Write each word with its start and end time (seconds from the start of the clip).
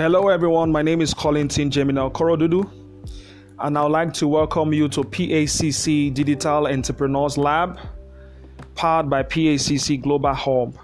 Hello, 0.00 0.28
everyone. 0.28 0.72
My 0.72 0.80
name 0.80 1.02
is 1.02 1.12
Colin 1.12 1.46
Colintin 1.46 1.70
Gemina 1.70 2.10
Korodudu, 2.10 2.66
and 3.58 3.76
I 3.76 3.82
would 3.82 3.92
like 3.92 4.14
to 4.14 4.28
welcome 4.28 4.72
you 4.72 4.88
to 4.88 5.02
PACC 5.02 6.14
Digital 6.14 6.66
Entrepreneurs 6.68 7.36
Lab, 7.36 7.78
powered 8.74 9.10
by 9.10 9.22
PACC 9.22 10.00
Global 10.00 10.32
Hub. 10.32 10.74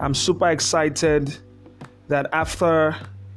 I'm 0.00 0.12
super 0.12 0.50
excited 0.50 1.38
that 2.08 2.30
after 2.32 2.96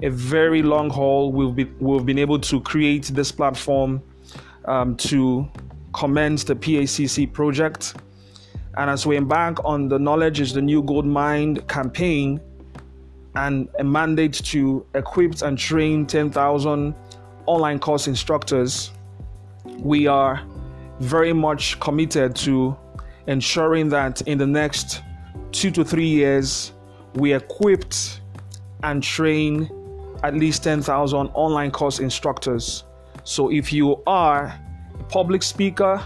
a 0.00 0.08
very 0.08 0.62
long 0.62 0.88
haul, 0.88 1.30
we've, 1.30 1.54
be, 1.54 1.64
we've 1.78 2.06
been 2.06 2.18
able 2.18 2.40
to 2.40 2.58
create 2.62 3.04
this 3.08 3.30
platform 3.30 4.02
um, 4.64 4.96
to 4.96 5.46
commence 5.92 6.42
the 6.42 6.56
PACC 6.56 7.30
project. 7.34 7.96
And 8.78 8.88
as 8.88 9.04
we 9.06 9.16
embark 9.16 9.62
on 9.62 9.90
the 9.90 9.98
Knowledge 9.98 10.40
is 10.40 10.54
the 10.54 10.62
New 10.62 10.82
Gold 10.82 11.04
Mine 11.04 11.56
campaign 11.68 12.40
and 13.36 13.68
a 13.78 13.84
mandate 13.84 14.32
to 14.32 14.84
equip 14.94 15.42
and 15.42 15.58
train 15.58 16.06
10,000 16.06 16.94
online 17.44 17.78
course 17.78 18.08
instructors, 18.08 18.90
we 19.78 20.06
are 20.06 20.42
very 21.00 21.34
much 21.34 21.78
committed 21.78 22.34
to 22.34 22.76
ensuring 23.26 23.90
that 23.90 24.22
in 24.22 24.38
the 24.38 24.46
next 24.46 25.02
two 25.52 25.70
to 25.70 25.84
three 25.84 26.08
years, 26.08 26.72
we 27.14 27.34
equipped 27.34 28.22
and 28.82 29.02
train 29.02 29.70
at 30.22 30.34
least 30.34 30.64
10,000 30.64 31.28
online 31.34 31.70
course 31.70 31.98
instructors. 31.98 32.84
So 33.24 33.50
if 33.50 33.70
you 33.70 34.02
are 34.06 34.58
a 34.98 35.04
public 35.04 35.42
speaker, 35.42 36.02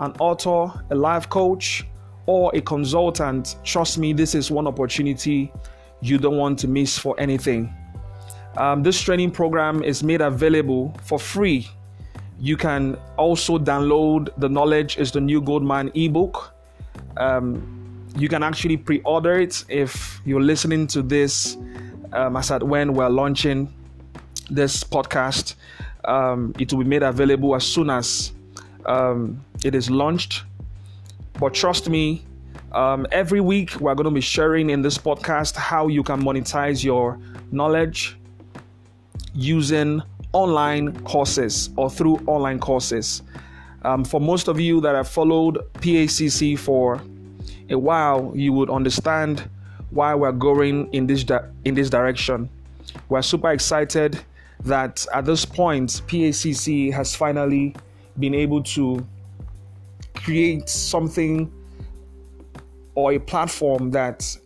an 0.00 0.12
author, 0.18 0.84
a 0.90 0.94
life 0.94 1.30
coach, 1.30 1.86
or 2.26 2.50
a 2.54 2.60
consultant, 2.60 3.56
trust 3.64 3.96
me, 3.96 4.12
this 4.12 4.34
is 4.34 4.50
one 4.50 4.66
opportunity 4.66 5.52
you 6.00 6.18
don't 6.18 6.36
want 6.36 6.58
to 6.60 6.68
miss 6.68 6.98
for 6.98 7.18
anything. 7.18 7.72
Um, 8.56 8.82
this 8.82 9.00
training 9.00 9.32
program 9.32 9.82
is 9.82 10.02
made 10.02 10.20
available 10.20 10.94
for 11.02 11.18
free. 11.18 11.68
You 12.38 12.56
can 12.56 12.96
also 13.16 13.58
download 13.58 14.28
the 14.38 14.48
Knowledge 14.48 14.98
is 14.98 15.12
the 15.12 15.20
New 15.20 15.40
Gold 15.40 15.62
Mine 15.62 15.90
ebook. 15.94 16.52
Um, 17.16 18.04
you 18.16 18.28
can 18.28 18.42
actually 18.42 18.76
pre 18.76 19.00
order 19.04 19.38
it 19.38 19.64
if 19.68 20.20
you're 20.24 20.40
listening 20.40 20.86
to 20.88 21.02
this 21.02 21.56
um, 22.12 22.36
as 22.36 22.50
at 22.50 22.62
when 22.62 22.94
we're 22.94 23.08
launching 23.08 23.72
this 24.50 24.84
podcast. 24.84 25.54
Um, 26.04 26.54
it 26.58 26.72
will 26.72 26.84
be 26.84 26.88
made 26.88 27.02
available 27.02 27.54
as 27.54 27.64
soon 27.64 27.90
as 27.90 28.32
um, 28.86 29.44
it 29.64 29.74
is 29.74 29.90
launched. 29.90 30.44
But 31.38 31.52
trust 31.52 31.88
me, 31.90 32.24
um, 32.72 33.06
every 33.12 33.40
week 33.40 33.80
we're 33.80 33.94
going 33.94 34.04
to 34.04 34.10
be 34.10 34.20
sharing 34.20 34.70
in 34.70 34.82
this 34.82 34.98
podcast 34.98 35.56
how 35.56 35.88
you 35.88 36.02
can 36.02 36.22
monetize 36.22 36.82
your 36.82 37.18
knowledge 37.52 38.16
using 39.34 40.02
online 40.32 40.98
courses 41.04 41.70
or 41.76 41.90
through 41.90 42.16
online 42.26 42.58
courses. 42.58 43.22
Um, 43.82 44.04
for 44.04 44.20
most 44.20 44.48
of 44.48 44.58
you 44.58 44.80
that 44.80 44.94
have 44.94 45.08
followed 45.08 45.58
PACC 45.74 46.58
for 46.58 47.00
a 47.70 47.78
while, 47.78 48.32
you 48.34 48.52
would 48.52 48.70
understand 48.70 49.48
why 49.90 50.14
we're 50.14 50.32
going 50.32 50.92
in 50.92 51.06
this 51.06 51.24
di- 51.24 51.48
in 51.64 51.74
this 51.74 51.88
direction. 51.88 52.48
We're 53.08 53.22
super 53.22 53.52
excited 53.52 54.18
that 54.64 55.06
at 55.14 55.24
this 55.24 55.44
point 55.44 56.02
PACC 56.06 56.92
has 56.92 57.14
finally 57.14 57.74
been 58.18 58.34
able 58.34 58.62
to 58.64 59.06
create 60.14 60.68
something 60.68 61.50
or 62.96 63.12
a 63.12 63.18
platform 63.20 63.92
that 63.92 64.36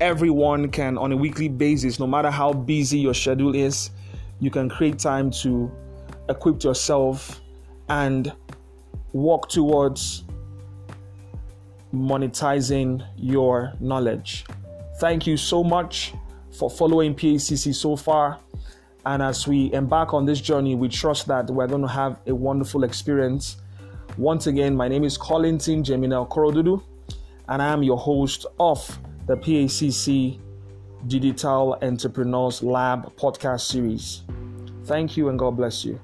everyone 0.00 0.68
can 0.68 0.98
on 0.98 1.12
a 1.12 1.16
weekly 1.16 1.48
basis 1.48 1.98
no 1.98 2.06
matter 2.06 2.30
how 2.30 2.52
busy 2.52 2.98
your 2.98 3.14
schedule 3.14 3.54
is 3.54 3.90
you 4.38 4.50
can 4.50 4.68
create 4.68 4.98
time 4.98 5.30
to 5.30 5.70
equip 6.28 6.62
yourself 6.62 7.40
and 7.88 8.32
walk 9.12 9.48
towards 9.48 10.24
monetizing 11.92 13.02
your 13.16 13.72
knowledge 13.80 14.44
Thank 15.00 15.26
you 15.26 15.38
so 15.38 15.64
much 15.64 16.12
for 16.52 16.68
following 16.68 17.14
PACC 17.14 17.74
so 17.74 17.96
far. 17.96 18.38
And 19.06 19.22
as 19.22 19.48
we 19.48 19.72
embark 19.72 20.12
on 20.12 20.26
this 20.26 20.42
journey, 20.42 20.74
we 20.74 20.90
trust 20.90 21.26
that 21.28 21.48
we're 21.48 21.66
going 21.66 21.80
to 21.80 21.88
have 21.88 22.20
a 22.26 22.34
wonderful 22.34 22.84
experience. 22.84 23.56
Once 24.18 24.46
again, 24.46 24.76
my 24.76 24.88
name 24.88 25.04
is 25.04 25.16
Colintin 25.16 25.82
Gemina 25.82 26.28
Korodudu, 26.28 26.82
and 27.50 27.60
I 27.60 27.72
am 27.72 27.82
your 27.82 27.98
host 27.98 28.46
of 28.60 28.98
the 29.26 29.36
PACC 29.36 30.40
Digital 31.08 31.76
Entrepreneurs 31.82 32.62
Lab 32.62 33.14
podcast 33.16 33.62
series. 33.62 34.22
Thank 34.84 35.16
you, 35.16 35.28
and 35.28 35.38
God 35.38 35.56
bless 35.56 35.84
you. 35.84 36.00